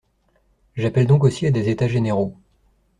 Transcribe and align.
J’appelle 0.75 1.05
donc 1.05 1.23
aussi 1.25 1.45
à 1.45 1.51
des 1.51 1.69
états 1.69 1.87
généraux. 1.87 2.33